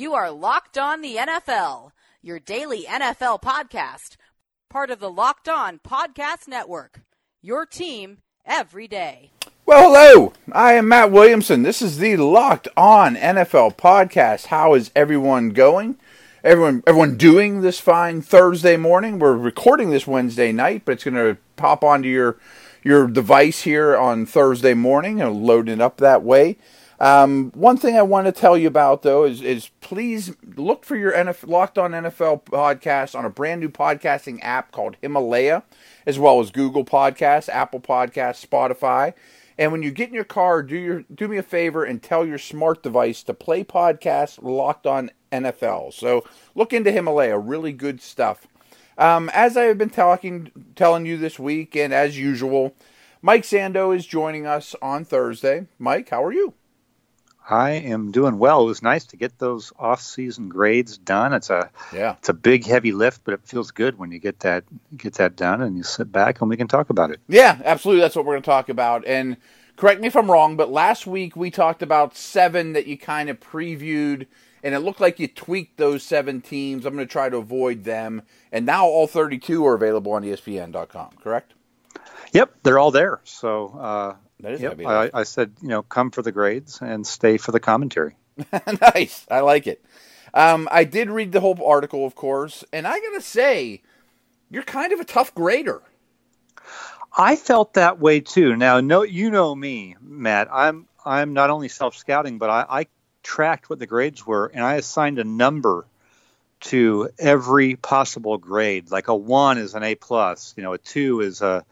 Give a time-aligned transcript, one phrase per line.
[0.00, 1.90] You are Locked On the NFL,
[2.22, 4.16] your daily NFL podcast,
[4.70, 7.02] part of the Locked On Podcast Network.
[7.42, 9.32] Your team every day.
[9.66, 10.32] Well, hello.
[10.52, 11.64] I am Matt Williamson.
[11.64, 14.46] This is the Locked On NFL podcast.
[14.46, 15.98] How is everyone going?
[16.42, 19.18] Everyone, everyone doing this fine Thursday morning.
[19.18, 22.38] We're recording this Wednesday night, but it's going to pop onto your
[22.82, 26.56] your device here on Thursday morning and load it up that way.
[27.00, 30.96] Um, one thing I want to tell you about though is, is please look for
[30.96, 35.62] your NFL, Locked On NFL podcast on a brand new podcasting app called Himalaya,
[36.04, 39.14] as well as Google Podcasts, Apple Podcasts, Spotify.
[39.56, 42.26] And when you get in your car, do your do me a favor and tell
[42.26, 45.94] your smart device to play podcast Locked On NFL.
[45.94, 48.46] So look into Himalaya, really good stuff.
[48.98, 52.74] Um, as I have been talking, telling you this week, and as usual,
[53.22, 55.66] Mike Sando is joining us on Thursday.
[55.78, 56.52] Mike, how are you?
[57.50, 58.62] I am doing well.
[58.62, 61.32] It was nice to get those off-season grades done.
[61.32, 64.40] It's a yeah, it's a big, heavy lift, but it feels good when you get
[64.40, 64.64] that
[64.96, 67.20] get that done and you sit back and we can talk about it.
[67.28, 68.02] Yeah, absolutely.
[68.02, 69.04] That's what we're going to talk about.
[69.06, 69.36] And
[69.76, 73.28] correct me if I'm wrong, but last week we talked about seven that you kind
[73.28, 74.26] of previewed,
[74.62, 76.86] and it looked like you tweaked those seven teams.
[76.86, 81.10] I'm going to try to avoid them, and now all 32 are available on ESPN.com.
[81.20, 81.54] Correct?
[82.32, 83.20] Yep, they're all there.
[83.24, 83.76] So.
[83.78, 87.36] Uh, that is yep, I, I, said, you know, come for the grades and stay
[87.36, 88.16] for the commentary.
[88.94, 89.26] nice.
[89.30, 89.84] I like it.
[90.32, 93.82] Um, I did read the whole article, of course, and I got to say,
[94.50, 95.82] you're kind of a tough grader.
[97.16, 98.56] I felt that way too.
[98.56, 100.48] Now, no, you know me, Matt.
[100.52, 102.86] I'm I'm not only self scouting, but I, I
[103.22, 105.86] tracked what the grades were, and I assigned a number
[106.60, 108.90] to every possible grade.
[108.90, 111.64] Like a one is an A plus, you know, a two is a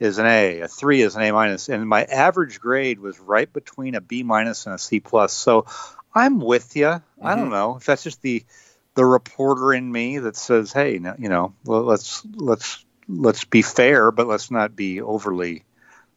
[0.00, 3.52] is an A, a three is an A minus, and my average grade was right
[3.52, 5.34] between a B minus and a C plus.
[5.34, 5.66] So
[6.14, 6.86] I'm with you.
[6.86, 7.26] Mm-hmm.
[7.26, 7.52] I don't mm-hmm.
[7.52, 8.44] know if that's just the
[8.94, 14.10] the reporter in me that says, "Hey, you know, well, let's let's let's be fair,
[14.10, 15.64] but let's not be overly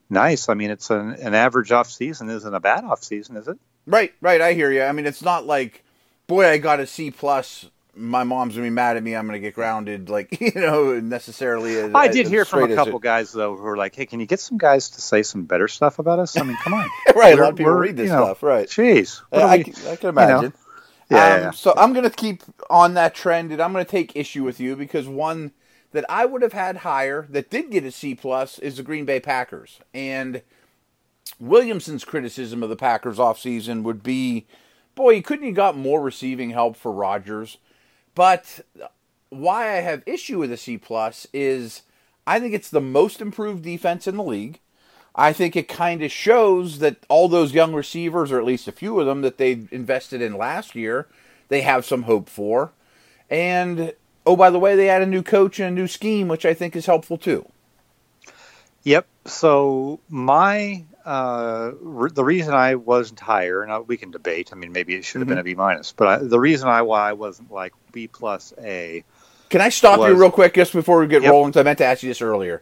[0.09, 3.49] nice." I mean, it's an, an average off season isn't a bad off season, is
[3.49, 3.57] it?
[3.85, 4.39] Right, right.
[4.39, 4.81] I hear you.
[4.81, 5.83] I mean, it's not like,
[6.25, 9.15] boy, I got a C plus my mom's gonna be mad at me.
[9.15, 11.77] I'm gonna get grounded, like you know, necessarily.
[11.77, 14.25] As, I did hear from a couple guys though who were like, "Hey, can you
[14.25, 17.37] get some guys to say some better stuff about us?" I mean, come on, right?
[17.37, 18.67] a lot of people read this you know, stuff, right?
[18.67, 20.41] Jeez, uh, I, we, I, can imagine.
[20.41, 21.17] You know?
[21.17, 24.43] yeah, um, yeah, So I'm gonna keep on that trend, and I'm gonna take issue
[24.43, 25.51] with you because one
[25.91, 29.05] that I would have had higher that did get a C plus is the Green
[29.05, 30.41] Bay Packers, and
[31.39, 34.47] Williamson's criticism of the Packers offseason would be,
[34.95, 37.57] boy, couldn't you got more receiving help for Rodgers?
[38.15, 38.61] But
[39.29, 41.83] why I have issue with a C plus is
[42.25, 44.59] I think it's the most improved defense in the league.
[45.15, 48.71] I think it kind of shows that all those young receivers, or at least a
[48.71, 51.07] few of them that they invested in last year,
[51.49, 52.71] they have some hope for.
[53.29, 53.93] And
[54.25, 56.53] oh, by the way, they had a new coach and a new scheme, which I
[56.53, 57.47] think is helpful too.
[58.83, 59.05] Yep.
[59.25, 64.49] So my uh, re- the reason I wasn't higher, and we can debate.
[64.51, 65.31] I mean, maybe it should have mm-hmm.
[65.31, 68.53] been a B minus, but I, the reason I why I wasn't like B plus
[68.59, 69.03] A.
[69.49, 71.31] Can I stop was, you real quick just before we get yep.
[71.31, 71.51] rolling?
[71.51, 72.61] Because I meant to ask you this earlier.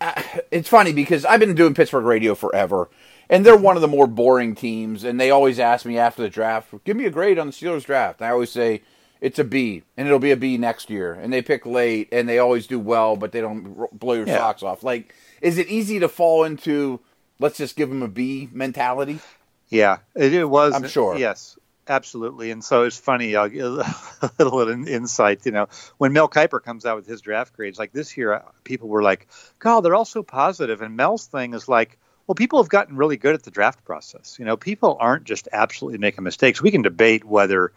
[0.00, 2.88] Uh, it's funny because I've been doing Pittsburgh radio forever,
[3.28, 5.02] and they're one of the more boring teams.
[5.02, 7.84] And they always ask me after the draft, "Give me a grade on the Steelers
[7.84, 8.82] draft." And I always say
[9.20, 11.14] it's a B, and it'll be a B next year.
[11.14, 14.36] And they pick late, and they always do well, but they don't blow your yeah.
[14.36, 14.84] socks off.
[14.84, 17.00] Like, is it easy to fall into?
[17.38, 19.20] Let's just give him a B mentality?
[19.68, 20.74] Yeah, it, it was.
[20.74, 21.16] I'm sure.
[21.16, 22.50] Yes, absolutely.
[22.50, 23.36] And so it's funny.
[23.36, 23.64] I'll give
[24.38, 25.44] a little insight.
[25.44, 28.42] You know, when Mel Kiper comes out with his draft grades, like this year, uh,
[28.64, 29.28] people were like,
[29.58, 31.98] "God, they're all so positive." And Mel's thing is like,
[32.28, 34.36] well, people have gotten really good at the draft process.
[34.38, 36.60] You know, people aren't just absolutely making mistakes.
[36.60, 37.72] We can debate whether,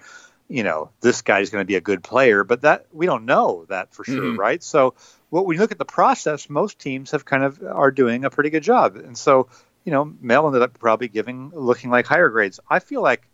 [0.52, 3.66] you know, this guy's going to be a good player, but that we don't know
[3.70, 4.40] that for sure, mm-hmm.
[4.40, 4.62] right?
[4.62, 4.96] So
[5.30, 8.50] when you look at the process, most teams have kind of are doing a pretty
[8.50, 8.98] good job.
[8.98, 9.48] And so,
[9.86, 12.60] you know, Mel ended up probably giving looking like higher grades.
[12.70, 13.30] I feel like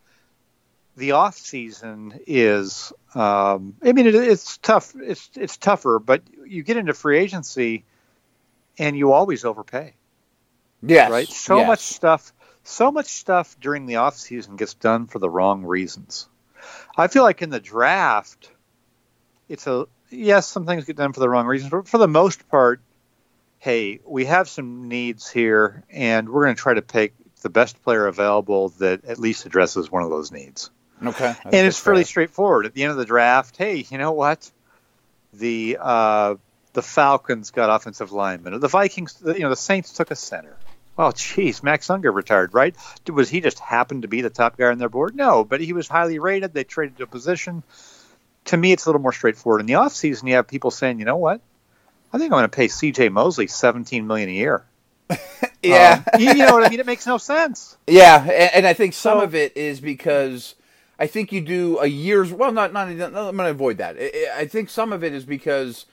[0.95, 6.61] the off season is um, I mean it, it's tough it's it's tougher, but you
[6.61, 7.83] get into free agency
[8.77, 9.95] and you always overpay.
[10.83, 11.27] yeah Right?
[11.27, 11.67] So yes.
[11.67, 12.31] much stuff
[12.63, 16.27] so much stuff during the off season gets done for the wrong reasons.
[16.97, 18.49] I feel like in the draft
[19.49, 22.47] it's a yes, some things get done for the wrong reasons, but for the most
[22.49, 22.81] part,
[23.59, 27.81] hey, we have some needs here, and we're going to try to pick the best
[27.83, 30.69] player available that at least addresses one of those needs.
[31.03, 32.65] Okay, and it's fairly straightforward.
[32.65, 34.49] At the end of the draft, hey, you know what?
[35.33, 36.35] The uh,
[36.73, 38.59] the Falcons got offensive linemen.
[38.59, 40.57] The Vikings, you know, the Saints took a center.
[40.97, 42.75] Well, geez, Max Unger retired, right?
[43.07, 45.15] Was he just happened to be the top guy on their board?
[45.15, 46.53] No, but he was highly rated.
[46.53, 47.63] They traded a position.
[48.45, 49.61] To me, it's a little more straightforward.
[49.61, 51.39] In the offseason, you have people saying, you know what?
[52.11, 53.09] I think I'm going to pay C.J.
[53.09, 54.65] Mosley 17 million a year.
[55.63, 56.79] yeah, um, you, you, know what I mean.
[56.79, 57.77] It makes no sense.
[57.87, 60.55] Yeah, and, and I think some so, of it is because
[60.99, 62.33] I think you do a year's.
[62.33, 62.89] Well, not not.
[62.89, 63.97] I'm going to avoid that.
[64.35, 65.85] I think some of it is because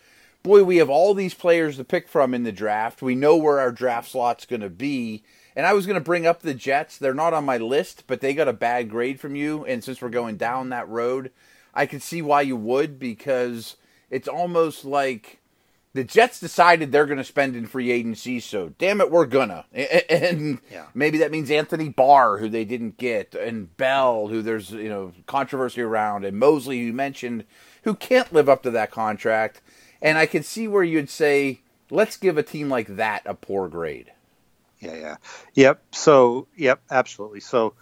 [0.44, 3.02] boy, we have all these players to pick from in the draft.
[3.02, 5.24] We know where our draft slot's going to be.
[5.56, 6.98] And I was going to bring up the Jets.
[6.98, 9.64] They're not on my list, but they got a bad grade from you.
[9.64, 11.32] And since we're going down that road,
[11.72, 13.76] I can see why you would because
[14.10, 15.40] it's almost like
[15.94, 18.40] the Jets decided they're going to spend in free agency.
[18.40, 19.64] So damn it, we're gonna.
[20.10, 20.86] And yeah.
[20.92, 25.12] maybe that means Anthony Barr, who they didn't get, and Bell, who there's you know
[25.26, 27.44] controversy around, and Mosley, who you mentioned,
[27.84, 29.62] who can't live up to that contract.
[30.04, 31.60] And I could see where you'd say,
[31.90, 34.12] let's give a team like that a poor grade.
[34.78, 35.16] Yeah, yeah.
[35.54, 35.82] Yep.
[35.92, 37.40] So, yep, absolutely.
[37.40, 37.72] So,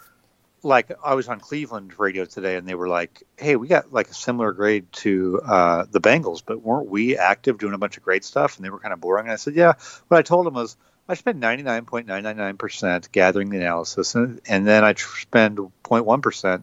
[0.63, 4.09] like, I was on Cleveland radio today and they were like, hey, we got like
[4.09, 8.05] a similar grade to uh, the Bengals, but weren't we active doing a bunch of
[8.05, 8.57] great stuff?
[8.57, 9.27] And they were kind of boring.
[9.27, 9.73] And I said, yeah.
[10.07, 10.77] What I told them was,
[11.09, 16.63] I spent 99.999% gathering the analysis, and, and then I spend 0.1%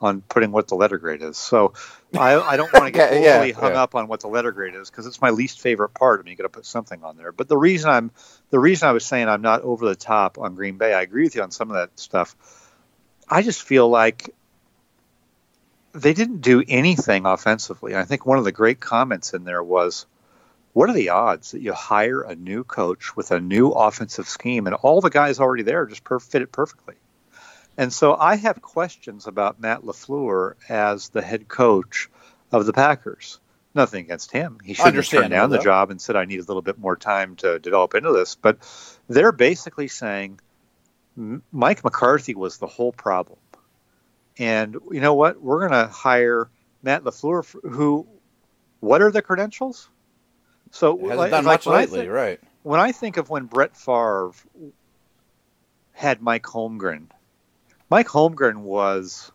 [0.00, 1.36] on putting what the letter grade is.
[1.36, 1.74] So
[2.16, 3.82] I, I don't want to get okay, overly yeah, hung yeah.
[3.82, 6.20] up on what the letter grade is because it's my least favorite part.
[6.20, 7.32] I mean, you got to put something on there.
[7.32, 8.10] But the reason I'm
[8.50, 11.24] the reason I was saying I'm not over the top on Green Bay, I agree
[11.24, 12.34] with you on some of that stuff.
[13.28, 14.34] I just feel like
[15.92, 17.94] they didn't do anything offensively.
[17.94, 20.06] I think one of the great comments in there was,
[20.72, 24.66] "What are the odds that you hire a new coach with a new offensive scheme
[24.66, 26.96] and all the guys already there just per- fit it perfectly?"
[27.76, 32.10] And so I have questions about Matt LaFleur as the head coach
[32.52, 33.38] of the Packers.
[33.74, 34.58] Nothing against him.
[34.64, 36.96] He should have turned down the job and said, I need a little bit more
[36.96, 38.34] time to develop into this.
[38.34, 38.58] But
[39.08, 40.40] they're basically saying
[41.52, 43.38] Mike McCarthy was the whole problem.
[44.38, 45.40] And you know what?
[45.40, 46.48] We're going to hire
[46.82, 48.06] Matt LaFleur, who,
[48.80, 49.88] what are the credentials?
[50.72, 52.40] So, hasn't like, done much like lately, think, right?
[52.62, 54.32] When I think of when Brett Favre
[55.92, 57.06] had Mike Holmgren
[57.90, 59.32] Mike Holmgren was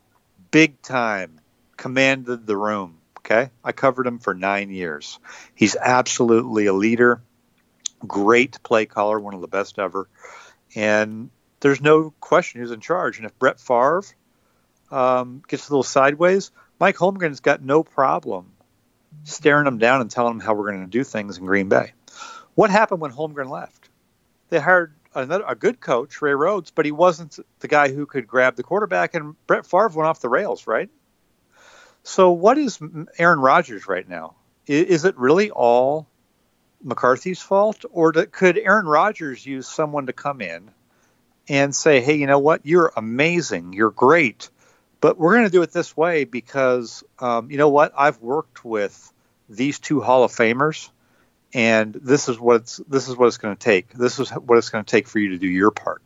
[0.49, 1.41] big time,
[1.75, 2.97] commanded the room.
[3.19, 3.49] Okay.
[3.63, 5.19] I covered him for nine years.
[5.55, 7.21] He's absolutely a leader,
[8.07, 10.07] great play caller, one of the best ever.
[10.75, 13.17] And there's no question who's in charge.
[13.17, 14.03] And if Brett Favre
[14.91, 18.51] um, gets a little sideways, Mike Holmgren's got no problem
[19.23, 21.93] staring him down and telling him how we're going to do things in Green Bay.
[22.53, 23.89] What happened when Holmgren left?
[24.49, 28.27] They hired another a good coach, Ray Rhodes, but he wasn't the guy who could
[28.27, 29.15] grab the quarterback.
[29.15, 30.89] And Brett Favre went off the rails, right?
[32.03, 32.79] So, what is
[33.17, 34.35] Aaron Rodgers right now?
[34.67, 36.07] Is it really all
[36.83, 40.69] McCarthy's fault, or could Aaron Rodgers use someone to come in
[41.47, 42.61] and say, "Hey, you know what?
[42.63, 43.73] You're amazing.
[43.73, 44.49] You're great."
[45.01, 47.93] But we're going to do it this way because, um, you know what?
[47.97, 49.11] I've worked with
[49.49, 50.89] these two Hall of Famers
[51.55, 53.93] and this is what it's this is what it's going to take.
[53.93, 56.01] This is what it's going to take for you to do your part.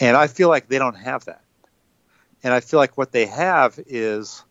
[0.00, 1.42] And I feel like they don't have that.
[2.42, 4.42] And I feel like what they have is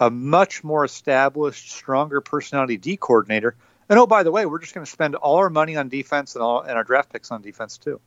[0.00, 3.54] a much more established, stronger personality D coordinator.
[3.88, 6.34] And oh, by the way, we're just going to spend all our money on defense
[6.34, 8.00] and all and our draft picks on defense too.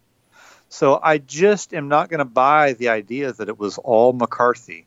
[0.68, 4.86] So I just am not going to buy the idea that it was all McCarthy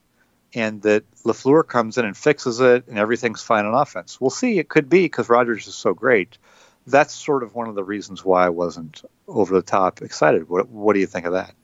[0.54, 4.20] and that LaFleur comes in and fixes it and everything's fine on offense.
[4.20, 4.58] We'll see.
[4.58, 6.38] It could be because Rodgers is so great.
[6.86, 10.48] That's sort of one of the reasons why I wasn't over the top excited.
[10.48, 11.54] What, what do you think of that?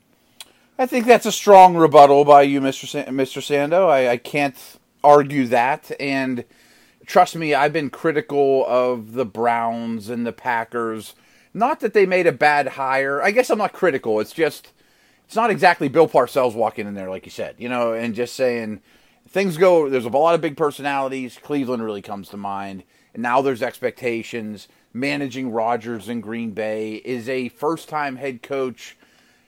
[0.79, 2.87] I think that's a strong rebuttal by you, Mr.
[2.87, 3.41] Sa- Mr.
[3.43, 3.89] Sando.
[3.89, 4.57] I, I can't
[5.05, 5.93] argue that.
[6.01, 6.45] And
[7.05, 11.15] trust me, I've been critical of the Browns and the Packers.
[11.53, 13.23] Not that they made a bad hire.
[13.23, 14.21] I guess I'm not critical.
[14.21, 14.73] It's just
[15.31, 18.35] it's not exactly Bill Parcells walking in there, like you said, you know, and just
[18.35, 18.81] saying
[19.29, 19.89] things go.
[19.89, 21.39] There's a lot of big personalities.
[21.41, 22.83] Cleveland really comes to mind,
[23.15, 24.67] and now there's expectations.
[24.93, 28.97] Managing Rodgers in Green Bay is a first-time head coach.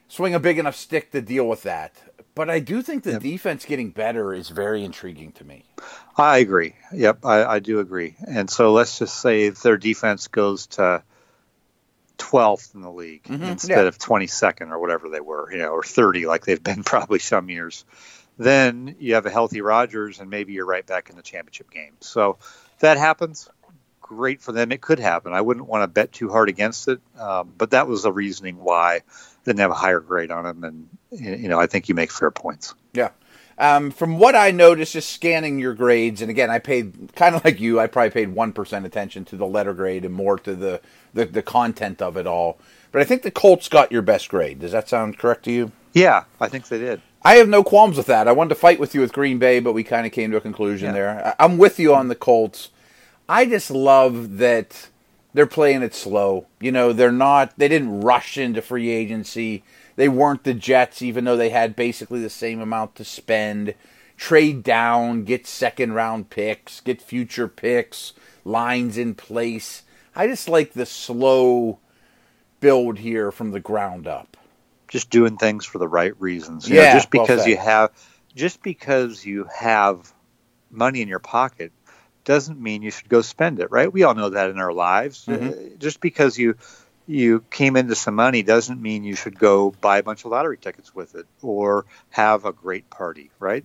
[0.07, 1.97] Swing a big enough stick to deal with that.
[2.37, 3.23] But I do think the yep.
[3.23, 5.65] defense getting better is very intriguing to me.
[6.17, 6.77] I agree.
[6.93, 8.15] Yep, I, I do agree.
[8.25, 11.03] And so let's just say their defense goes to
[12.19, 13.43] 12th in the league mm-hmm.
[13.45, 13.89] instead yeah.
[13.89, 17.49] of 22nd or whatever they were, you know, or 30 like they've been probably some
[17.49, 17.85] years.
[18.39, 21.93] Then you have a healthy Rodgers, and maybe you're right back in the championship game.
[22.01, 22.39] So
[22.81, 23.49] that happens.
[24.01, 24.73] Great for them.
[24.73, 25.33] It could happen.
[25.33, 28.57] I wouldn't want to bet too hard against it, um, but that was the reasoning
[28.57, 29.01] why I
[29.45, 30.65] didn't have a higher grade on him.
[30.65, 32.75] And you know, I think you make fair points.
[32.95, 33.11] Yeah.
[33.63, 37.45] Um, from what I noticed, just scanning your grades, and again, I paid kind of
[37.45, 37.79] like you.
[37.79, 40.81] I probably paid one percent attention to the letter grade and more to the,
[41.15, 42.59] the the content of it all.
[42.91, 44.59] But I think the Colts got your best grade.
[44.59, 45.71] Does that sound correct to you?
[45.93, 47.01] Yeah, I think they did.
[47.23, 48.27] I have no qualms with that.
[48.27, 50.39] I wanted to fight with you with Green Bay, but we kind of came to
[50.39, 50.93] a conclusion Yeah.
[50.93, 51.35] there.
[51.39, 52.71] I'm with you on the Colts.
[53.29, 54.89] I just love that
[55.35, 56.47] they're playing it slow.
[56.61, 57.55] You know, they're not.
[57.59, 59.65] They didn't rush into free agency.
[59.97, 63.75] They weren't the Jets, even though they had basically the same amount to spend.
[64.17, 68.13] Trade down, get second round picks, get future picks,
[68.45, 69.83] lines in place.
[70.15, 71.81] I just like the slow
[72.61, 74.37] build here from the ground up.
[74.89, 76.69] just doing things for the right reasons.
[76.69, 77.47] You Yeah, know, just because said.
[77.47, 77.91] you have
[78.35, 80.13] just because you have
[80.71, 81.73] money in your pocket
[82.25, 83.93] doesn't mean you should go spend it, right?
[83.93, 85.27] We all know that in our lives.
[85.27, 85.49] Mm-hmm.
[85.49, 86.57] Uh, just because you
[87.07, 90.57] you came into some money doesn't mean you should go buy a bunch of lottery
[90.57, 93.65] tickets with it or have a great party, right?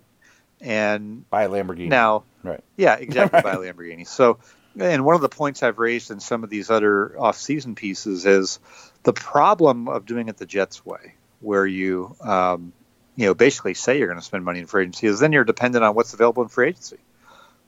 [0.60, 1.88] And Buy a Lamborghini.
[1.90, 2.64] now, Right.
[2.78, 4.08] yeah, exactly, buy a Lamborghini.
[4.08, 4.40] So,
[4.80, 8.60] and one of the points I've raised in some of these other off-season pieces is
[9.04, 12.74] the problem of doing it the Jets way, where you, um,
[13.16, 15.44] you know, basically say you're going to spend money in free agency, is then you're
[15.44, 16.98] dependent on what's available in free agency.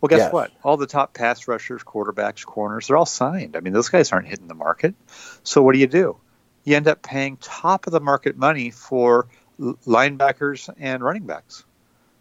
[0.02, 0.34] Well, guess Yes.
[0.34, 0.52] what?
[0.64, 3.56] All the top pass rushers, quarterbacks, corners, they're all signed.
[3.58, 4.96] I mean, those guys aren't hitting the market.
[5.44, 6.18] So what do you do?
[6.64, 9.28] You end up paying top of the market money for
[9.60, 11.66] linebackers and running backs.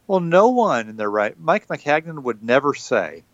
[0.06, 1.38] Well, no one in their right.
[1.38, 3.24] Mike Maccagnan would never say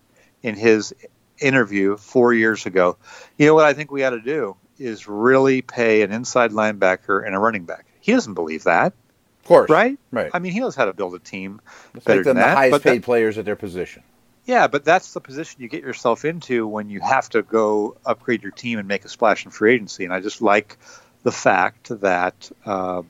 [0.43, 0.93] in his
[1.39, 2.97] interview four years ago,
[3.37, 7.25] you know what I think we got to do is really pay an inside linebacker
[7.25, 7.85] and a running back.
[8.01, 8.93] He doesn't believe that,
[9.41, 9.69] Of course.
[9.69, 9.97] right?
[10.11, 10.29] Right.
[10.33, 11.61] I mean, he knows how to build a team
[11.93, 12.57] Let's better make them than the that.
[12.57, 14.03] highest paid that- players at their position.
[14.45, 18.43] Yeah, but that's the position you get yourself into when you have to go upgrade
[18.43, 20.05] your team and make a splash in free agency.
[20.05, 20.77] And I just like
[21.23, 23.07] the fact that um,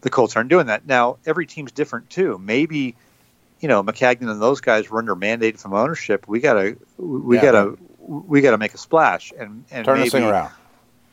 [0.00, 0.84] the Colts aren't doing that.
[0.84, 2.38] Now, every team's different too.
[2.38, 2.96] Maybe,
[3.60, 6.26] you know, Maccagnan and those guys were under mandate from ownership.
[6.26, 7.42] We gotta, we Yeah.
[7.42, 9.32] gotta, we gotta make a splash.
[9.38, 10.50] And and Turn maybe, this thing around.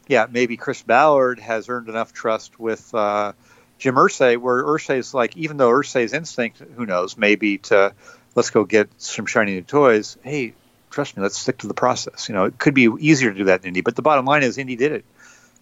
[0.08, 3.34] yeah, maybe Chris Ballard has earned enough trust with uh,
[3.77, 7.94] Jim Irsay, where Irsay's like, even though Irsay's instinct, who knows, maybe to
[8.35, 10.17] let's go get some shiny new toys.
[10.23, 10.53] Hey,
[10.89, 12.29] trust me, let's stick to the process.
[12.29, 14.43] You know, it could be easier to do that in Indy, but the bottom line
[14.43, 15.05] is Indy did it,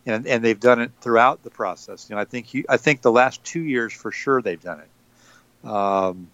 [0.06, 2.10] and and they've done it throughout the process.
[2.10, 4.82] You know, I think you, I think the last two years for sure they've done
[4.82, 5.70] it.
[5.70, 6.30] Um,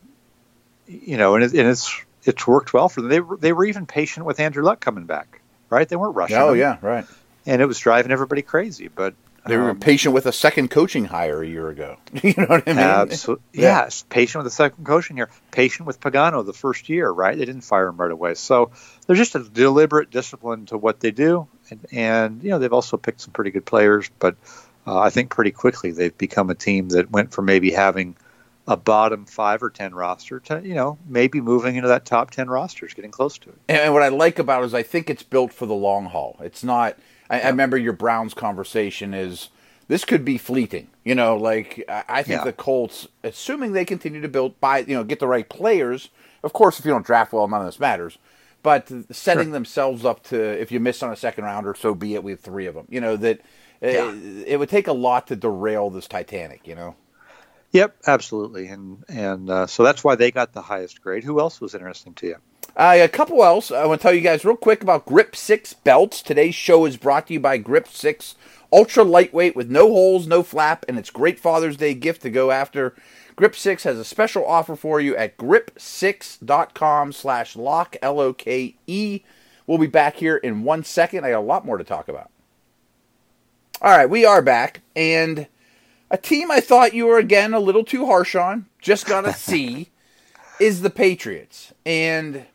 [0.88, 3.10] you know, and, it, and it's it's worked well for them.
[3.10, 5.88] They were, they were even patient with Andrew Luck coming back, right?
[5.88, 6.38] They weren't rushing.
[6.38, 7.06] Oh him yeah, right.
[7.46, 8.88] and it was driving everybody crazy.
[8.88, 9.14] But
[9.48, 11.98] They were um, patient with a second coaching hire a year ago.
[12.24, 12.80] you know what I mean?
[12.80, 13.84] absolutely, Yeah.
[13.84, 17.38] yes, patient with a second coaching here, patient with Pagano the first year, right?
[17.38, 18.72] They didn't fire him right away, so
[19.06, 22.98] they're just a deliberate discipline to what they do, and, and you know they've also
[22.98, 24.36] picked some pretty good players, but
[24.88, 28.16] uh, I think pretty quickly they've become a team that went from maybe having
[28.68, 32.50] a bottom five or ten roster to you know maybe moving into that top ten
[32.50, 33.58] rosters, getting close to it.
[33.70, 36.06] And, and what I like about it is I think it's built for the long
[36.06, 36.38] haul.
[36.42, 36.98] It's not.
[37.30, 39.50] I, I remember your Browns conversation is
[39.88, 40.88] this could be fleeting.
[41.04, 42.44] You know, like I, think Yeah.
[42.46, 46.10] the Colts, assuming they continue to build by you know get the right players.
[46.44, 48.18] Of course, if you don't draft well, none of this matters.
[48.64, 52.24] But setting themselves up to if you miss on a second rounder, so be it.
[52.24, 52.88] We have three of them.
[52.90, 53.40] You know that
[53.84, 54.12] uh, Yeah.
[54.48, 56.68] it would take a lot to derail this Titanic.
[56.68, 56.96] You know.
[57.72, 61.24] Yep, absolutely, and and uh, so that's why they got the highest grade.
[61.24, 62.36] Who else was interesting to you?
[62.76, 63.72] Uh, a couple else.
[63.72, 66.22] I want to tell you guys real quick about Grip 6 belts.
[66.22, 68.36] Today's show is brought to you by Grip 6.
[68.72, 72.52] Ultra lightweight with no holes, no flap, and it's great Father's Day gift to go
[72.52, 72.94] after.
[73.36, 79.22] Grip 6 has a special offer for you at grip6.com slash lock, L-O-K-E.
[79.68, 81.26] We'll be back here in one second.
[81.26, 82.30] I got a lot more to talk about.
[83.82, 85.48] All right, we are back, and
[86.10, 89.34] a team I thought you were, again, a little too harsh on, just got a
[89.34, 89.90] C,
[90.60, 91.74] is the Patriots.
[91.86, 92.46] And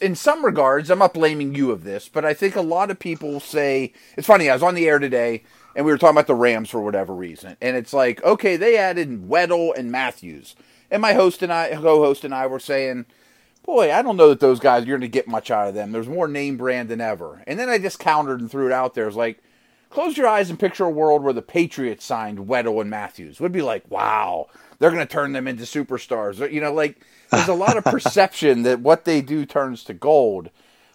[0.00, 2.98] in some regards, I'm not blaming you of this, but I think a lot of
[2.98, 4.48] people say it's funny.
[4.48, 5.44] I was on the air today,
[5.76, 8.76] and we were talking about the Rams for whatever reason, and it's like, okay, they
[8.76, 10.56] added Weddle and Matthews,
[10.90, 13.06] and my host and I, co-host and I, were saying,
[13.64, 15.92] boy, I don't know that those guys you're going to get much out of them.
[15.92, 18.94] There's more name brand than ever, and then I just countered and threw it out
[18.94, 19.06] there.
[19.06, 19.42] It's like,
[19.90, 23.40] close your eyes and picture a world where the Patriots signed Weddle and Matthews.
[23.40, 26.50] Would be like, wow, they're going to turn them into superstars.
[26.52, 27.00] You know, like
[27.30, 30.50] there's a lot of perception that what they do turns to gold.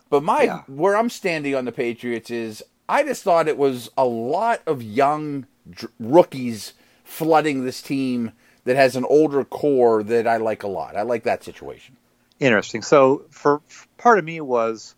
[0.09, 0.61] But my Yeah.
[0.67, 4.81] where I'm standing on the Patriots is I just thought it was a lot of
[4.81, 8.31] young dr- rookies flooding this team
[8.65, 10.95] that has an older core that I like a lot.
[10.95, 11.97] I like that situation.
[12.39, 12.81] Interesting.
[12.81, 14.95] So for, for part of me was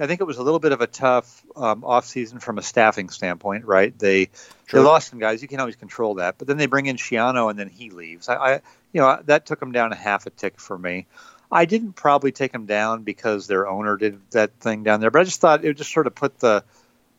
[0.00, 2.62] I think it was a little bit of a tough um, off season from a
[2.62, 3.96] staffing standpoint, right?
[3.96, 4.26] They
[4.66, 4.80] True.
[4.80, 5.40] they lost some guys.
[5.40, 8.28] You can't always control that, but then they bring in Schiano and then he leaves.
[8.28, 8.52] I, I
[8.92, 11.06] you know that took him down a half a tick for me.
[11.50, 15.20] I didn't probably take him down because their owner did that thing down there, but
[15.20, 16.64] I just thought it just sort of put the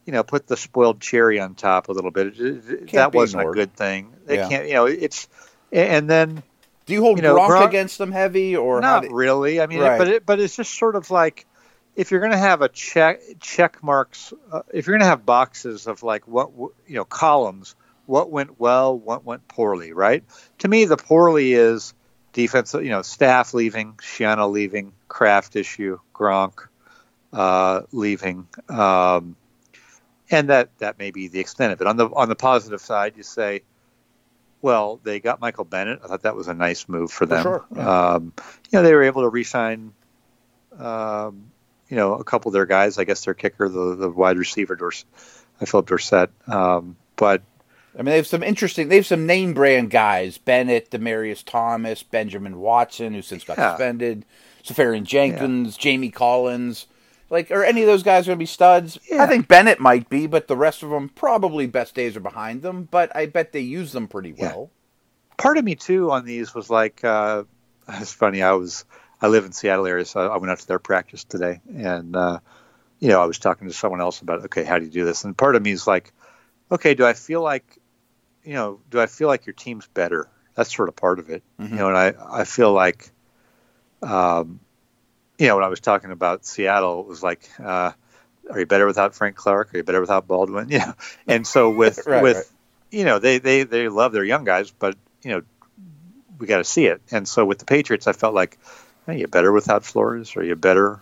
[0.04, 2.36] you know put the spoiled cherry on top a little bit.
[2.92, 3.56] that wasn't ignored.
[3.56, 4.12] a good thing.
[4.26, 4.48] They yeah.
[4.48, 5.28] can't you know it's
[5.72, 6.42] and then.
[6.84, 9.60] Do you hold you know, Gronk, Gronk against them heavy or not really?
[9.60, 9.98] I mean, right.
[9.98, 11.44] but it, but it's just sort of like
[11.96, 15.24] if you're going to have a check check marks, uh, if you're going to have
[15.24, 16.50] boxes of like what
[16.86, 17.74] you know columns,
[18.04, 20.22] what went well, what went poorly, right?
[20.58, 21.94] To me, the poorly is
[22.32, 22.74] defense.
[22.74, 26.68] You know, staff leaving, Schiano leaving, Kraft issue, Gronk
[27.32, 29.34] uh, leaving, um,
[30.30, 31.86] and that that may be the extent of it.
[31.86, 33.62] On the on the positive side, you say.
[34.62, 36.00] Well, they got Michael Bennett.
[36.02, 37.42] I thought that was a nice move for them.
[37.42, 38.14] For sure, yeah.
[38.14, 38.32] um,
[38.70, 39.92] you know, they were able to re-sign
[40.78, 41.52] um,
[41.88, 42.98] you know, a couple of their guys.
[42.98, 45.04] I guess their kicker, the the wide receiver, Dors-
[45.64, 46.30] Phillip Dorsett.
[46.46, 47.42] Um, but
[47.94, 48.88] I mean, they have some interesting.
[48.88, 53.70] They have some name brand guys: Bennett, Demaryius Thomas, Benjamin Watson, who since got yeah.
[53.70, 54.24] suspended,
[54.64, 55.82] Seferian Jenkins, yeah.
[55.82, 56.86] Jamie Collins.
[57.28, 58.98] Like, are any of those guys going to be studs?
[59.10, 59.22] Yeah.
[59.22, 62.62] I think Bennett might be, but the rest of them probably best days are behind
[62.62, 62.86] them.
[62.88, 64.70] But I bet they use them pretty well.
[65.36, 67.42] Part of me too on these was like, uh,
[67.88, 68.42] it's funny.
[68.42, 68.84] I was
[69.20, 72.40] I live in Seattle area, so I went out to their practice today, and uh,
[72.98, 75.24] you know, I was talking to someone else about, okay, how do you do this?
[75.24, 76.12] And part of me is like,
[76.70, 77.78] okay, do I feel like,
[78.44, 80.28] you know, do I feel like your team's better?
[80.54, 81.74] That's sort of part of it, mm-hmm.
[81.74, 81.88] you know.
[81.88, 83.10] And I, I feel like,
[84.02, 84.60] um,
[85.38, 87.92] you know, when I was talking about Seattle, it was like, uh,
[88.50, 89.74] are you better without Frank Clark?
[89.74, 90.68] Are you better without Baldwin?
[90.70, 90.92] Yeah.
[91.26, 92.44] And so with right, with, right.
[92.90, 95.42] you know, they they they love their young guys, but you know,
[96.38, 97.02] we got to see it.
[97.10, 98.58] And so with the Patriots, I felt like
[99.06, 100.36] are you better without Flores?
[100.36, 101.00] Are you better,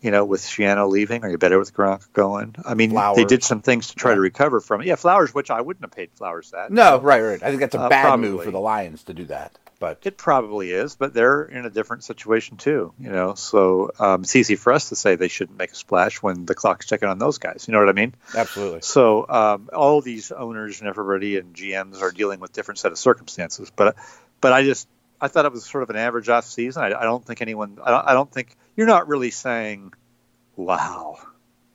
[0.00, 1.24] you know, with Schiano leaving?
[1.24, 2.54] Are you better with Gronk going?
[2.64, 3.16] I mean, Flowers.
[3.16, 4.16] they did some things to try yeah.
[4.16, 4.86] to recover from it.
[4.86, 6.70] Yeah, Flowers, which I wouldn't have paid Flowers that.
[6.70, 7.42] No, right, right.
[7.42, 8.28] I think that's a uh, bad probably.
[8.28, 9.56] move for the Lions to do that.
[9.80, 13.34] But it probably is, but they're in a different situation too, you know.
[13.34, 16.54] So um, it's easy for us to say they shouldn't make a splash when the
[16.54, 17.66] clock's ticking on those guys.
[17.66, 18.14] You know what I mean?
[18.34, 18.80] Absolutely.
[18.82, 22.98] So um, all these owners and everybody and GMs are dealing with different set of
[22.98, 23.96] circumstances, but
[24.40, 24.88] but I just
[25.24, 26.82] I thought it was sort of an average off season.
[26.82, 27.78] I, I don't think anyone.
[27.82, 29.94] I don't, I don't, think you're not really saying,
[30.54, 31.16] "Wow,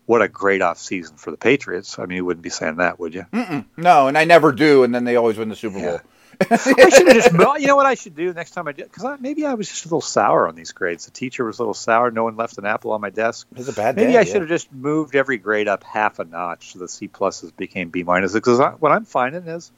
[0.06, 3.00] what a great off season for the Patriots." I mean, you wouldn't be saying that,
[3.00, 3.26] would you?
[3.34, 3.66] Mm-mm.
[3.76, 4.84] No, and I never do.
[4.84, 6.00] And then they always win the Super Bowl.
[6.52, 7.32] I should have just.
[7.32, 8.84] You know what I should do next time I do?
[8.84, 11.06] Because maybe I was just a little sour on these grades.
[11.06, 12.12] The teacher was a little sour.
[12.12, 13.48] No one left an apple on my desk.
[13.52, 13.96] It was a bad.
[13.96, 16.88] Maybe day, I should have just moved every grade up half a notch so the
[16.88, 18.36] C pluses became B minuses.
[18.36, 19.72] Because what I'm finding is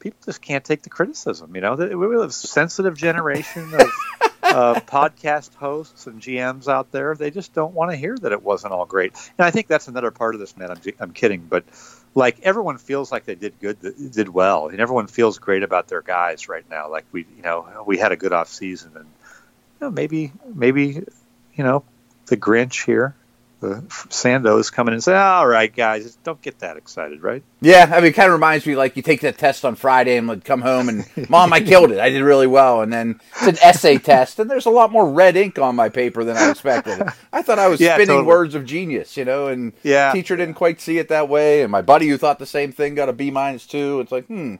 [0.00, 1.54] people just can't take the criticism.
[1.54, 3.92] You know, we have a sensitive generation of
[4.42, 7.14] uh, podcast hosts and GMs out there.
[7.14, 9.12] They just don't want to hear that it wasn't all great.
[9.38, 10.70] And I think that's another part of this, man.
[10.70, 11.64] I'm, I'm kidding, but
[12.14, 16.02] like everyone feels like they did good, did well, and everyone feels great about their
[16.02, 16.90] guys right now.
[16.90, 21.04] Like we, you know, we had a good off season, and you know, maybe, maybe,
[21.54, 21.84] you know,
[22.26, 23.14] the Grinch here
[23.60, 27.96] the Sandos coming and say, "All right, guys, don't get that excited, right?" Yeah, I
[27.96, 30.44] mean, it kind of reminds me like you take that test on Friday and would
[30.44, 31.98] come home and, "Mom, I killed it.
[31.98, 35.10] I did really well." And then it's an essay test, and there's a lot more
[35.10, 37.02] red ink on my paper than I expected.
[37.32, 38.26] I thought I was yeah, spinning totally.
[38.26, 40.12] words of genius, you know, and yeah.
[40.12, 42.94] teacher didn't quite see it that way, and my buddy who thought the same thing
[42.94, 44.00] got a B minus two.
[44.00, 44.56] It's like, hmm.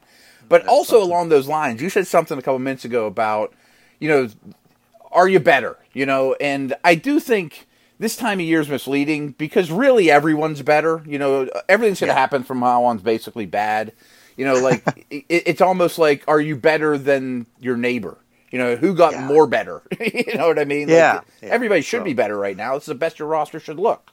[0.49, 1.11] But That's also something.
[1.11, 3.53] along those lines, you said something a couple minutes ago about,
[4.01, 4.29] you know,
[5.13, 5.77] are you better?
[5.93, 7.68] You know, and I do think
[7.99, 11.03] this time of year is misleading because really everyone's better.
[11.07, 12.21] You know, everything's going to yeah.
[12.21, 13.93] happen from now on's basically bad.
[14.37, 18.19] You know, like it, it's almost like, are you better than your neighbor?
[18.51, 19.27] You know, who got yeah.
[19.27, 19.83] more better?
[20.01, 20.89] you know what I mean?
[20.89, 21.17] Yeah.
[21.17, 21.49] Like, yeah.
[21.51, 22.05] Everybody should so.
[22.05, 22.77] be better right now.
[22.77, 24.13] It's the best your roster should look.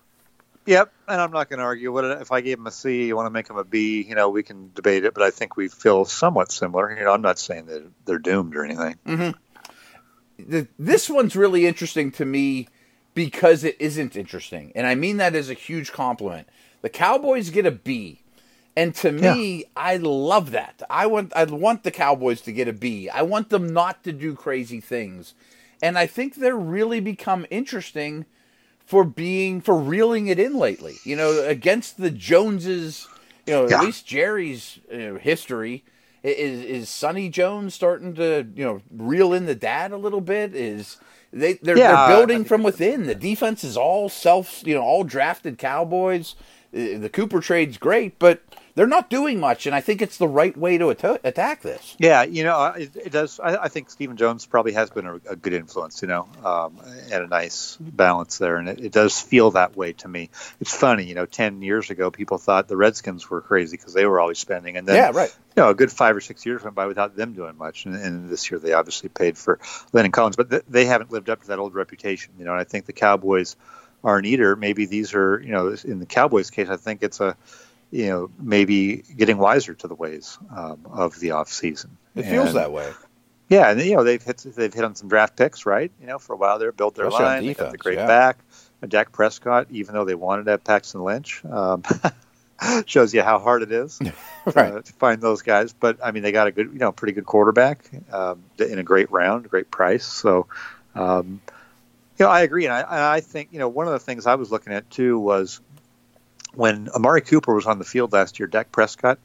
[0.65, 1.91] Yep, and I'm not going to argue.
[1.91, 3.05] What if I gave him a C?
[3.05, 4.01] You want to make him a B?
[4.01, 6.91] You know, we can debate it, but I think we feel somewhat similar.
[6.97, 8.95] You know, I'm not saying that they're doomed or anything.
[9.05, 10.49] Mm-hmm.
[10.49, 12.67] The, this one's really interesting to me
[13.15, 14.71] because it isn't interesting.
[14.75, 16.47] And I mean that as a huge compliment.
[16.81, 18.21] The Cowboys get a B.
[18.77, 19.65] And to me, yeah.
[19.75, 20.83] I love that.
[20.89, 23.09] I want I want the Cowboys to get a B.
[23.09, 25.33] I want them not to do crazy things.
[25.81, 28.25] And I think they're really become interesting
[28.85, 30.95] for being for reeling it in lately.
[31.05, 33.07] You know, against the Joneses,
[33.47, 33.77] you know, yeah.
[33.77, 35.85] at least Jerry's you know, history
[36.21, 40.53] is is Sonny Jones starting to, you know, reel in the dad a little bit?
[40.53, 40.97] Is
[41.35, 43.03] they they're, yeah, they're building from within.
[43.03, 46.35] The defense is all self, you know, all drafted Cowboys.
[46.75, 48.41] Uh, the Cooper trade's great, but
[48.75, 51.95] they're not doing much, and I think it's the right way to at- attack this.
[51.97, 53.39] Yeah, you know, it, it does.
[53.39, 56.81] I, I, think Stephen Jones probably has been a, a good influence, you know, um,
[57.09, 60.29] and a nice balance there, and it, it, does feel that way to me.
[60.59, 64.05] It's funny, you know, ten years ago, people thought the Redskins were crazy because they
[64.05, 65.33] were always spending, and then yeah, right.
[65.55, 67.95] You know, a good five or six years went by without them doing much, and,
[67.95, 69.59] and this year they obviously paid for
[69.93, 72.51] Landon Collins, but th- they haven't lived up to that old reputation, you know.
[72.51, 73.55] And I think the Cowboys
[74.05, 74.55] aren't either.
[74.55, 77.35] Maybe these are, you know, in the Cowboys' case, I think it's a
[77.91, 81.97] you know, maybe getting wiser to the ways um, of the off season.
[82.15, 82.91] It feels that way.
[83.47, 85.91] Yeah, and you know they've hit they've hit on some draft picks, right?
[86.01, 87.97] You know, for a while they built their Especially line, defense, they got the great
[87.97, 88.07] yeah.
[88.07, 88.39] back.
[88.87, 91.83] Dak Prescott, even though they wanted to have Paxton Lynch, um,
[92.85, 93.99] shows you how hard it is
[94.45, 94.73] right.
[94.73, 95.73] uh, to find those guys.
[95.73, 98.83] But I mean, they got a good, you know, pretty good quarterback um, in a
[98.83, 100.05] great round, great price.
[100.05, 100.47] So,
[100.93, 101.41] um,
[102.19, 104.35] know, I agree, and I, and I think you know one of the things I
[104.35, 105.59] was looking at too was
[106.53, 109.19] when Amari Cooper was on the field last year, Dak Prescott,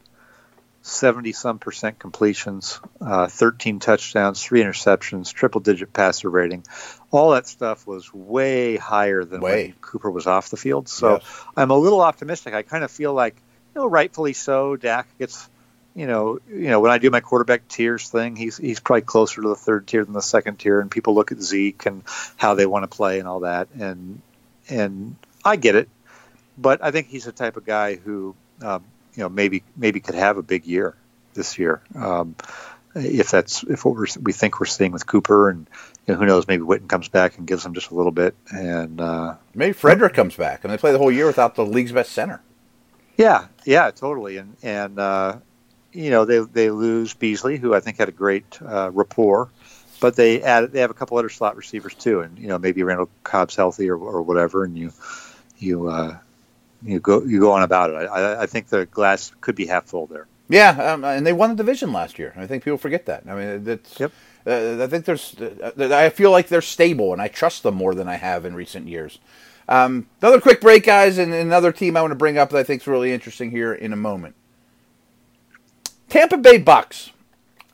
[0.83, 6.65] 70 some percent completions, uh, 13 touchdowns, three interceptions, triple digit passer rating.
[7.11, 9.67] All that stuff was way higher than way.
[9.67, 10.89] when Cooper was off the field.
[10.89, 11.45] So yes.
[11.57, 12.55] I'm a little optimistic.
[12.55, 13.37] I kind of feel like,
[13.75, 15.49] you know, rightfully so, Dak gets.
[16.01, 19.43] You know, you know, when I do my quarterback tiers thing, he's he's probably closer
[19.43, 22.03] to the third tier than the second tier, and people look at Zeke and
[22.37, 24.23] how they want to play and all that, and
[24.69, 25.89] and I get it
[26.61, 28.85] but I think he's the type of guy who, um,
[29.15, 30.95] you know, maybe maybe could have a big year
[31.35, 31.81] this year.
[31.95, 32.37] Um,
[32.95, 35.67] if that's if what we're, we think we're seeing with Cooper, and
[36.07, 38.35] you know, who knows, maybe Witten comes back and gives him just a little bit,
[38.53, 41.93] and uh, maybe Frederick comes back and they play the whole year without the league's
[41.93, 42.43] best center.
[43.17, 45.37] Yeah, yeah, totally, and and uh,
[45.93, 49.49] you know they they lose Beasley, who I think had a great uh, rapport.
[50.01, 52.83] But they add they have a couple other slot receivers too, and you know maybe
[52.83, 54.93] Randall Cobb's healthy or, or whatever, and you
[55.59, 56.17] you uh,
[56.83, 57.95] you go you go on about it.
[57.95, 60.27] I, I think the glass could be half full there.
[60.49, 62.35] Yeah, um, and they won the division last year.
[62.37, 63.23] I think people forget that.
[63.29, 64.13] I mean, it's, yep.
[64.45, 65.37] Uh, I think there's.
[65.39, 68.55] Uh, I feel like they're stable, and I trust them more than I have in
[68.55, 69.21] recent years.
[69.69, 72.65] Um, another quick break, guys, and another team I want to bring up that I
[72.65, 74.35] think is really interesting here in a moment.
[76.11, 77.11] Tampa Bay Bucks.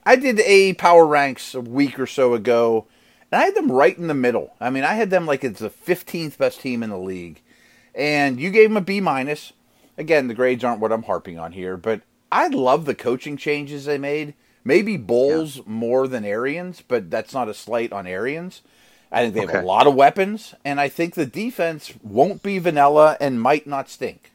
[0.05, 2.87] I did a power ranks a week or so ago,
[3.29, 4.53] and I had them right in the middle.
[4.61, 7.41] I mean, I had them like it's the 15th best team in the league
[7.97, 9.51] and you gave them a B minus.
[9.97, 13.85] Again, the grades aren't what I'm harping on here, but I love the coaching changes
[13.85, 14.35] they made.
[14.63, 15.63] Maybe Bowles yeah.
[15.65, 18.61] more than Arians, but that's not a slight on Arians.
[19.11, 19.59] I think they have Okay.
[19.59, 23.89] a lot of weapons, and I think the defense won't be vanilla and might not
[23.89, 24.31] stink.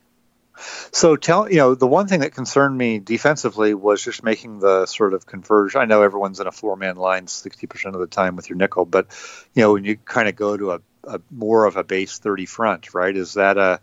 [0.93, 4.87] So tell you know the one thing that concerned me defensively was just making the
[4.87, 5.81] sort of conversion.
[5.81, 8.57] I know everyone's in a four man line sixty percent of the time with your
[8.57, 9.07] nickel, but
[9.55, 12.47] you know when you kind of go to a, a more of a base thirty
[12.47, 13.17] front, right?
[13.17, 13.81] Is that a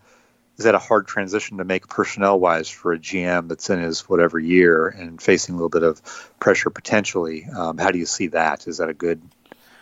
[0.60, 4.02] is that a hard transition to make personnel wise for a GM that's in his
[4.10, 6.02] whatever year and facing a little bit of
[6.38, 7.46] pressure potentially?
[7.46, 8.68] Um, how do you see that?
[8.68, 9.22] Is that a good?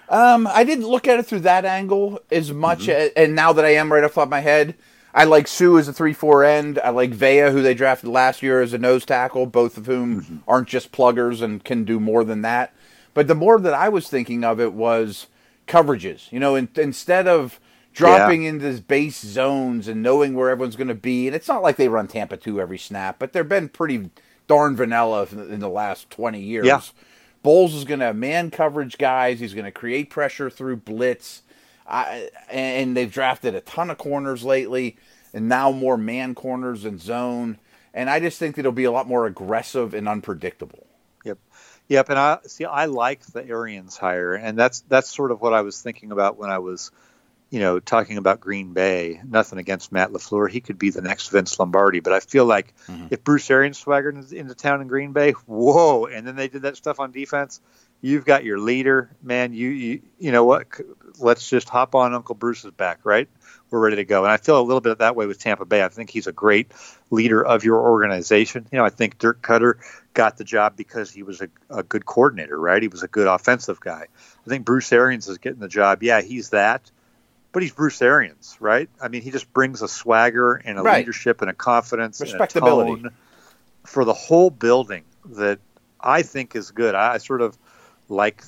[0.08, 3.66] Um, I didn't look at it through that angle as much, as, and now that
[3.66, 4.76] I am right off the top of my head,
[5.18, 6.80] I like Suh as a three-four end.
[6.84, 10.22] I like Vea, who they drafted last year as a nose tackle, both of whom
[10.22, 10.38] mm-hmm.
[10.48, 12.72] aren't just pluggers and can do more than that.
[13.16, 15.26] But the more that I was thinking of it was
[15.68, 16.32] coverages.
[16.32, 17.60] You know, in, instead of
[17.94, 21.64] dropping into this base zones and knowing where everyone's going to be, and it's not
[21.64, 24.12] like they run Tampa two every snap, but they've been pretty
[24.46, 26.68] darn vanilla in the last twenty years.
[26.68, 26.82] Yeah.
[27.42, 29.40] Bowles is going to have man coverage guys.
[29.40, 31.42] He's going to create pressure through blitz.
[31.88, 34.98] I, and they've drafted a ton of corners lately,
[35.34, 37.58] and now more man corners and zone.
[37.94, 40.86] And I just think that it'll be a lot more aggressive and unpredictable.
[41.24, 41.38] Yep,
[41.88, 42.10] yep.
[42.10, 42.66] And I see.
[42.66, 46.38] I like the Arians hire, and that's that's sort of what I was thinking about
[46.38, 46.92] when I was,
[47.50, 49.20] you know, talking about Green Bay.
[49.28, 52.02] Nothing against Matt Lafleur; he could be the next Vince Lombardi.
[52.02, 53.08] But I feel like mm-hmm.
[53.10, 56.06] if Bruce Arians swaggered into town in Green Bay, whoa!
[56.06, 57.62] And then they did that stuff on defense.
[58.02, 59.54] You've got your leader, man.
[59.54, 60.68] You you you know what?
[61.20, 63.28] Let's just hop on Uncle Bruce's back, right?
[63.70, 64.24] We're ready to go.
[64.24, 65.84] And I feel a little bit that way with Tampa Bay.
[65.84, 66.72] I think he's a great
[67.10, 68.68] leader of your organization.
[68.72, 69.76] You know, I think Dirk Koetter
[70.14, 72.82] got the job because he was a, a good coordinator, right?
[72.82, 74.06] He was a good offensive guy.
[74.46, 76.02] I think Bruce Arians is getting the job.
[76.04, 76.90] Yeah, he's that,
[77.52, 78.90] but he's Bruce Arians, right?
[79.02, 81.00] I mean, he just brings a swagger and a Right.
[81.00, 83.02] leadership and a confidence, and a Respectability.
[83.02, 83.12] tone
[83.86, 85.60] for the whole building that
[86.00, 86.94] I think is good.
[86.96, 87.58] I sort of
[88.10, 88.44] like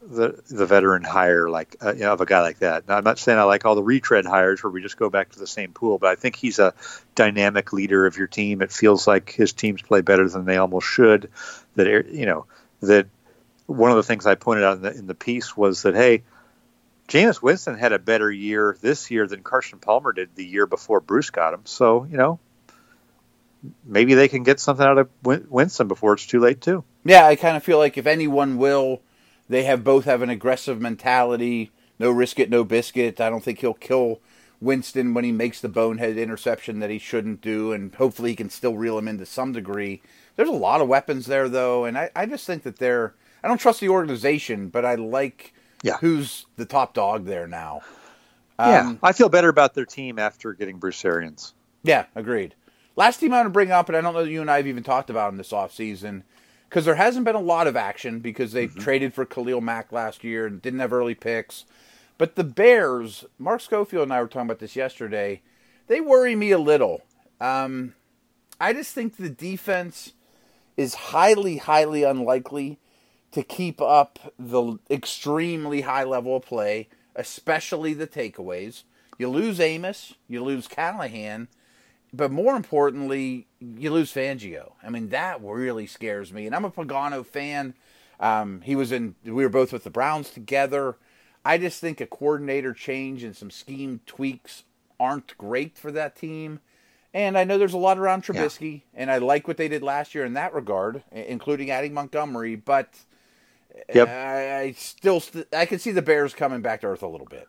[0.00, 2.88] the the veteran hire like uh, you know, of a guy like that.
[2.88, 5.30] Now, I'm not saying I like all the retread hires where we just go back
[5.32, 6.74] to the same pool, but I think he's a
[7.14, 8.62] dynamic leader of your team.
[8.62, 11.30] It feels like his teams play better than they almost should.
[11.76, 12.46] That er- you know
[12.80, 13.06] that
[13.66, 16.24] one of the things I pointed out in the in the piece was that hey,
[17.08, 21.00] Jameis Winston had a better year this year than Carson Palmer did the year before
[21.00, 21.62] Bruce got him.
[21.64, 22.40] So you know.
[23.84, 26.84] maybe they can get something out of Winston before it's too late too.
[27.04, 29.00] Yeah, I kind of feel like if anyone will,
[29.48, 31.70] they have both have an aggressive mentality.
[31.98, 33.20] No risk it, no biscuit.
[33.20, 34.20] I don't think he'll kill
[34.60, 38.50] Winston when he makes the bonehead interception that he shouldn't do, and hopefully he can
[38.50, 40.00] still reel him in to some degree.
[40.36, 43.14] There's a lot of weapons there, though, and I, I just think that they're.
[43.44, 45.96] I don't trust the organization, but I like Yeah.
[45.98, 47.80] who's the top dog there now.
[48.58, 51.52] yeah, Um, I feel better about their team after getting Bruce Arians.
[51.82, 52.54] Yeah, agreed.
[52.94, 54.58] Last team I want to bring up, and I don't know that you and I
[54.58, 56.22] have even talked about in this offseason,
[56.72, 60.24] because there hasn't been a lot of action because they traded for Khalil Mack last
[60.24, 61.66] year and didn't have early picks.
[62.16, 65.42] But the Bears, Mark Schofield and I were talking about this yesterday,
[65.88, 67.02] they worry me a little.
[67.42, 67.92] Um,
[68.58, 70.14] I just think the defense
[70.78, 72.78] is highly, highly unlikely
[73.32, 78.84] to keep up the extremely high level of play, especially the takeaways.
[79.18, 81.48] You lose Amos, you lose Callahan,
[82.14, 83.46] but more importantly,
[83.78, 84.72] you lose Fangio.
[84.82, 86.46] I mean, that really scares me.
[86.46, 87.74] And I'm a Pagano fan.
[88.20, 89.14] Um, he was in.
[89.24, 90.96] We were both with the Browns together.
[91.44, 94.64] I just think a coordinator change and some scheme tweaks
[95.00, 96.60] aren't great for that team.
[97.14, 100.14] And I know there's a lot around Trubisky, and I like what they did last
[100.14, 102.56] year in that regard, including adding Montgomery.
[102.56, 102.88] But
[103.92, 104.08] Yep.
[104.08, 107.26] I, I still, st- I can see the Bears coming back to earth a little
[107.26, 107.48] bit.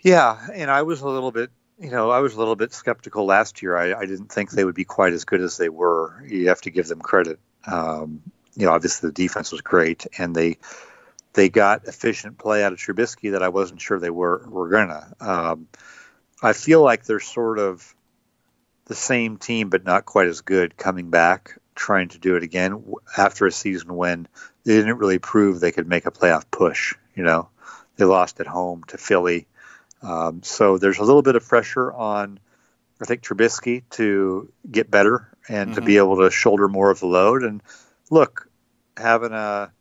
[0.00, 3.26] Yeah, and I was a little bit, you know, I was a little bit skeptical
[3.26, 3.76] last year.
[3.76, 6.24] I, I didn't think they would be quite as good as they were.
[6.26, 7.38] You have to give them credit.
[7.66, 8.22] Um,
[8.54, 10.58] you know, obviously the defense was great, and they
[11.34, 15.14] they got efficient play out of Trubisky that I wasn't sure they were were gonna.
[15.20, 15.68] Um,
[16.42, 17.94] I feel like they're sort of
[18.86, 22.82] the same team, but not quite as good, coming back trying to do it again
[23.16, 24.26] after a season when
[24.64, 26.94] they didn't really prove they could make a playoff push.
[27.14, 27.50] You know,
[27.96, 29.46] they lost at home to Philly.
[30.06, 32.38] Um, so there's a little bit of pressure on,
[33.00, 37.06] I think, Trubisky to get better and to be able to shoulder more of the
[37.06, 37.42] load.
[37.42, 37.60] And
[38.10, 38.48] look,
[38.96, 39.72] having a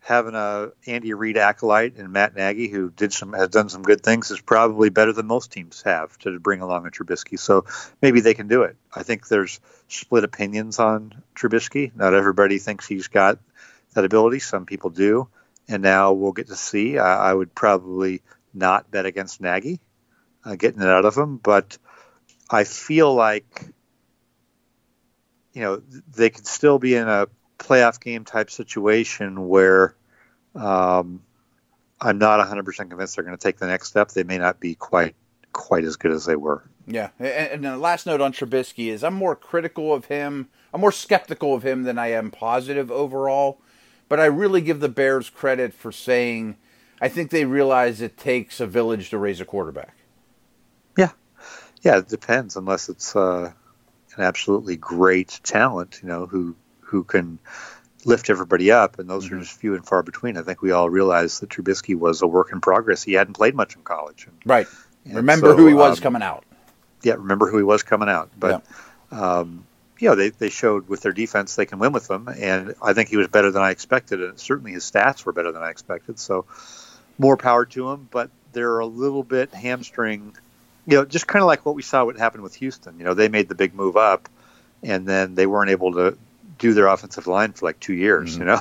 [0.00, 4.02] having a Andy Reid acolyte and Matt Nagy who did some has done some good
[4.02, 7.38] things is probably better than most teams have to bring along a Trubisky.
[7.38, 7.66] So
[8.00, 8.76] maybe they can do it.
[8.94, 11.94] I think there's split opinions on Trubisky.
[11.94, 13.38] Not everybody thinks he's got
[13.94, 14.38] that ability.
[14.38, 15.28] Some people do,
[15.68, 16.98] and now we'll get to see.
[16.98, 18.22] I, I would probably
[18.54, 19.80] not bet against Nagy,
[20.44, 21.78] uh, getting it out of him, but
[22.50, 23.64] I feel like
[25.52, 25.82] you know
[26.14, 29.94] they could still be in a playoff game type situation where
[30.54, 31.22] um,
[32.00, 34.10] I'm not 100% convinced they're going to take the next step.
[34.10, 35.14] They may not be quite
[35.52, 36.62] quite as good as they were.
[36.86, 40.48] Yeah, and, and the last note on Trubisky is I'm more critical of him.
[40.74, 43.60] I'm more skeptical of him than I am positive overall.
[44.08, 46.56] But I really give the Bears credit for saying
[47.02, 49.94] I think they realize it takes a village to raise a quarterback.
[50.96, 51.10] Yeah,
[51.82, 53.52] yeah, it depends unless it's uh,
[54.16, 57.38] an absolutely great talent, you know, who who can
[58.04, 60.36] lift everybody up, and those are just few and far between.
[60.36, 63.02] I think we all realize that Trubisky was a work in progress.
[63.02, 64.26] He hadn't played much in college.
[64.26, 64.66] And, Right.
[65.04, 66.44] and Remember so, who he was um, coming out.
[67.02, 68.30] yeah, remember who he was coming out.
[68.38, 68.64] But
[69.10, 69.66] um,
[69.98, 72.92] you know, they, they showed with their defense they can win with them, and I
[72.92, 75.70] think he was better than I expected, and certainly his stats were better than I
[75.70, 76.18] expected.
[76.18, 76.44] So
[77.18, 80.36] more power to them, but they're a little bit hamstring.
[80.86, 82.98] You know, just kind of like what we saw what happened with Houston.
[82.98, 84.28] You know, they made the big move up,
[84.82, 86.16] and then they weren't able to
[86.58, 88.32] do their offensive line for like two years.
[88.32, 88.40] Mm-hmm.
[88.40, 88.60] You know,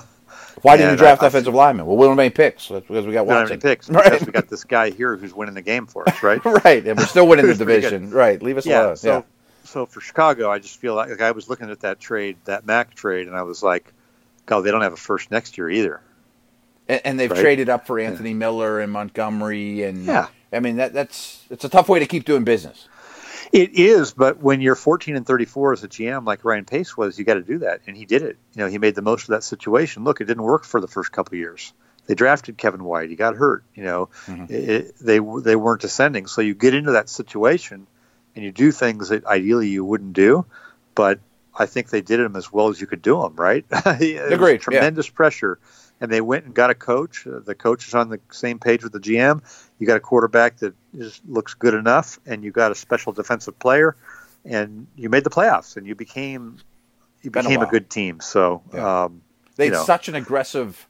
[0.62, 1.86] Why didn't you uh, draft I- I offensive linemen?
[1.86, 2.68] Well, we don't have any picks.
[2.68, 3.54] That's because we got Watson.
[3.54, 4.12] any picks Right.
[4.12, 6.44] because we got this guy here who's winning the game for us, right?
[6.66, 8.12] right, and we're still winning the division.
[8.12, 8.84] Right, leave us yeah.
[8.84, 8.98] alone.
[8.98, 9.22] So, yeah.
[9.64, 12.66] so for Chicago, I just feel like, like I was looking at that trade, that
[12.66, 13.92] Mack trade, and I was like,
[14.46, 16.02] God, they don't have a first next year either.
[16.92, 17.40] And, and they've Right?
[17.40, 20.28] traded up for Anthony Miller and Montgomery, and Yeah.
[20.54, 22.88] I mean that that's it's a tough way to keep doing business.
[23.54, 27.20] It is, but when you're 14 and 34 as a GM, like Ryan Pace was,
[27.20, 28.38] you got to do that, and he did it.
[28.54, 30.06] You know, he made the most of that situation.
[30.06, 31.74] Look, it didn't work for the first couple of years.
[32.08, 33.10] They drafted Kevin White.
[33.10, 33.64] He got hurt.
[33.76, 34.46] You know, mm-hmm.
[34.50, 36.28] it, they they weren't ascending.
[36.28, 37.88] So you get into that situation,
[38.36, 40.46] and you do things that ideally you wouldn't do,
[40.96, 41.20] but
[41.58, 43.36] I think they did them as well as you could do them.
[43.36, 43.66] Right?
[43.86, 44.58] Agreed, yeah.
[44.58, 45.60] Tremendous pressure,
[46.02, 47.26] and they went and got a coach.
[47.26, 49.42] Uh, The coach is on the same page with the GM.
[49.80, 53.58] You got a quarterback that just looks good enough, and you got a special defensive
[53.60, 53.96] player,
[54.44, 56.58] and you made the playoffs, and you became
[57.22, 57.70] you a became a, while.
[57.72, 58.20] good team.
[58.20, 58.62] So.
[58.74, 59.04] Yeah.
[59.06, 59.22] Um,
[59.56, 59.84] They had know.
[59.84, 60.88] such an aggressive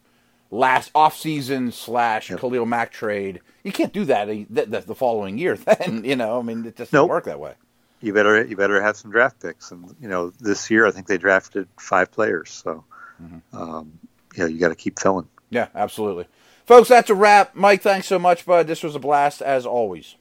[0.50, 2.40] last off season slash Yep.
[2.40, 3.40] Khalil Mack trade.
[3.64, 5.56] You can't do that the, the, the following year.
[5.66, 7.10] Then you know, I mean, it just doesn't Nope.
[7.10, 7.54] work that way.
[8.00, 9.70] you better you better have some draft picks.
[9.72, 12.84] And you know, this year I think they drafted five players, so
[13.22, 13.56] Mm-hmm.
[13.56, 13.98] um,
[14.34, 15.28] you know you got to keep filling.
[15.50, 16.26] Yeah, absolutely,
[16.66, 16.88] folks.
[16.88, 17.54] That's a wrap.
[17.54, 18.66] Mike, thanks so much, bud.
[18.66, 20.16] This was a blast as always.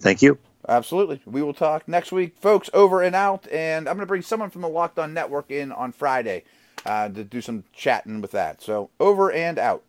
[0.00, 0.38] Thank you.
[0.68, 1.20] Absolutely.
[1.26, 2.70] We will talk next week, folks.
[2.72, 3.48] Over and out.
[3.50, 6.44] And I'm going to bring someone from the Locked On Network in on Friday
[6.86, 8.62] uh, to do some chatting with that.
[8.62, 9.82] So over and out.